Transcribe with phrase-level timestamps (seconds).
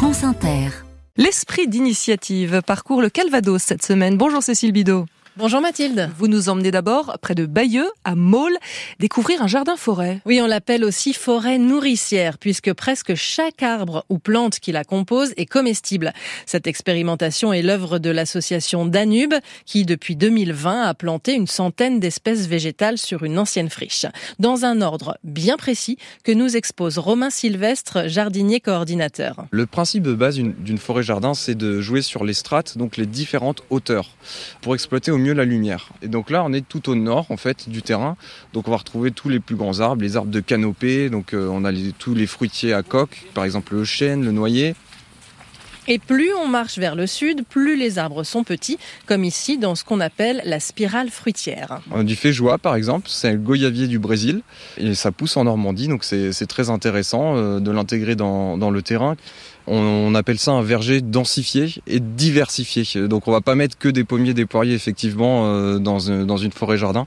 [0.00, 0.70] France Inter.
[1.18, 4.16] L'esprit d'initiative parcourt le Calvados cette semaine.
[4.16, 5.04] Bonjour Cécile Bidot.
[5.40, 6.10] Bonjour Mathilde.
[6.18, 8.58] Vous nous emmenez d'abord près de Bayeux, à Maule,
[8.98, 10.20] découvrir un jardin-forêt.
[10.26, 15.32] Oui, on l'appelle aussi forêt nourricière, puisque presque chaque arbre ou plante qui la compose
[15.38, 16.12] est comestible.
[16.44, 19.32] Cette expérimentation est l'œuvre de l'association Danube,
[19.64, 24.04] qui depuis 2020 a planté une centaine d'espèces végétales sur une ancienne friche,
[24.40, 29.46] dans un ordre bien précis que nous expose Romain Sylvestre, jardinier coordinateur.
[29.52, 33.62] Le principe de base d'une forêt-jardin, c'est de jouer sur les strates, donc les différentes
[33.70, 34.10] hauteurs,
[34.60, 35.90] pour exploiter au mieux la lumière.
[36.02, 38.16] Et donc là, on est tout au nord en fait du terrain.
[38.52, 41.10] Donc on va retrouver tous les plus grands arbres, les arbres de canopée.
[41.10, 44.74] Donc euh, on a tous les fruitiers à coque, par exemple le chêne, le noyer.
[45.88, 49.74] Et plus on marche vers le sud, plus les arbres sont petits, comme ici dans
[49.74, 51.80] ce qu'on appelle la spirale fruitière.
[52.02, 54.42] Du féjoie par exemple, c'est le goyavier du Brésil,
[54.78, 59.16] et ça pousse en Normandie, donc c'est très intéressant euh, de l'intégrer dans, le terrain.
[59.66, 63.08] On appelle ça un verger densifié et diversifié.
[63.08, 66.76] Donc on va pas mettre que des pommiers, des poiriers effectivement euh, dans une forêt
[66.76, 67.06] jardin.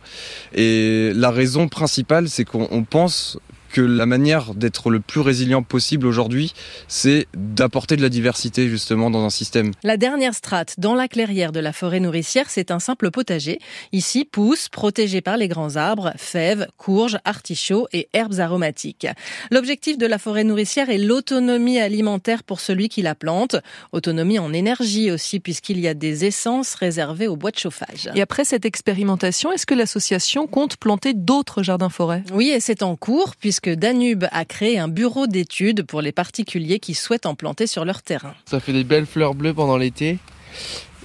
[0.53, 3.37] Et la raison principale, c'est qu'on pense
[3.73, 6.53] que la manière d'être le plus résilient possible aujourd'hui,
[6.87, 9.71] c'est d'apporter de la diversité justement dans un système.
[9.83, 13.59] La dernière strate dans la clairière de la forêt nourricière, c'est un simple potager.
[13.91, 19.07] Ici pousse, protégé par les grands arbres, fèves, courges, artichauts et herbes aromatiques.
[19.49, 23.55] L'objectif de la forêt nourricière est l'autonomie alimentaire pour celui qui la plante,
[23.91, 28.11] autonomie en énergie aussi puisqu'il y a des essences réservées aux bois de chauffage.
[28.13, 32.95] Et après cette expérimentation, est-ce que l'association compte planter d'autres jardins-forêts Oui, et c'est en
[32.95, 37.33] cours puisque que Danube a créé un bureau d'études pour les particuliers qui souhaitent en
[37.33, 38.35] planter sur leur terrain.
[38.45, 40.19] Ça fait des belles fleurs bleues pendant l'été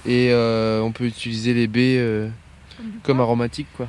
[0.05, 2.27] et euh, on peut utiliser les baies euh,
[3.03, 3.69] comme aromatiques.
[3.77, 3.87] Quoi.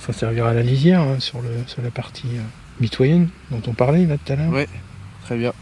[0.00, 2.42] ça servira à la lisière hein, sur, le, sur la partie euh,
[2.80, 4.52] mitoyenne dont on parlait là tout à l'heure.
[4.52, 4.64] Oui,
[5.24, 5.52] très bien.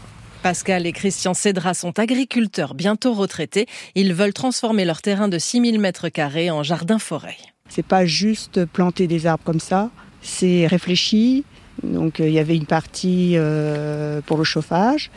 [0.41, 3.67] Pascal et Christian Cédra sont agriculteurs bientôt retraités.
[3.93, 7.37] Ils veulent transformer leur terrain de 6000 m2 en jardin-forêt.
[7.69, 9.91] C'est pas juste planter des arbres comme ça,
[10.21, 11.45] c'est réfléchi,
[11.83, 15.11] donc euh, il y avait une partie euh, pour le chauffage.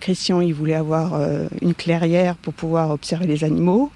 [0.00, 3.90] Christian, il voulait avoir euh, une clairière pour pouvoir observer les animaux.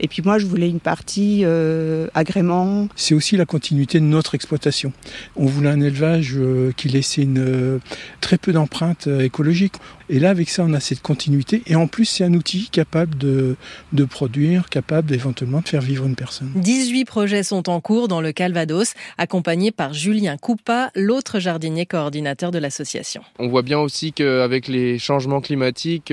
[0.00, 2.88] Et puis moi, je voulais une partie euh, agrément.
[2.96, 4.92] C'est aussi la continuité de notre exploitation.
[5.36, 7.78] On voulait un élevage euh, qui laissait une, euh,
[8.20, 9.74] très peu d'empreintes écologiques.
[10.10, 11.62] Et là, avec ça, on a cette continuité.
[11.66, 13.56] Et en plus, c'est un outil capable de,
[13.92, 16.50] de produire, capable éventuellement de faire vivre une personne.
[16.56, 22.50] 18 projets sont en cours dans le Calvados, accompagnés par Julien Coupa, l'autre jardinier coordinateur
[22.50, 23.22] de l'association.
[23.38, 26.12] On voit bien aussi qu'avec les changements climatiques,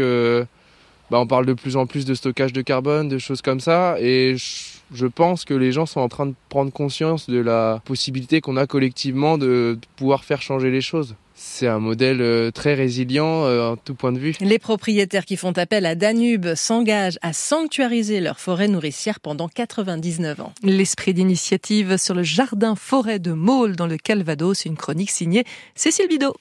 [1.12, 3.98] bah, on parle de plus en plus de stockage de carbone, de choses comme ça.
[4.00, 8.40] Et je pense que les gens sont en train de prendre conscience de la possibilité
[8.40, 11.16] qu'on a collectivement de pouvoir faire changer les choses.
[11.36, 14.36] C'est un modèle euh, très résilient euh, en tout point de vue.
[14.40, 20.40] Les propriétaires qui font appel à Danube s'engagent à sanctuariser leur forêt nourricière pendant 99
[20.40, 20.54] ans.
[20.64, 25.44] L'esprit d'initiative sur le jardin forêt de Maule dans le Calvados, une chronique signée
[25.76, 26.36] Cécile Bidot.